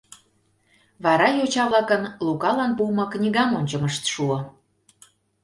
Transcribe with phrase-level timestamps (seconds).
[1.03, 4.37] Вара йоча-влакын Лукалан пуымо книгам ончымышт шуо.